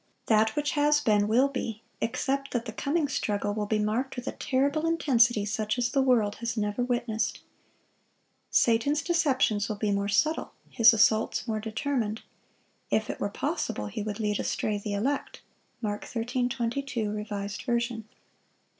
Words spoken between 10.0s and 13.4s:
subtle, his assaults more determined. If it were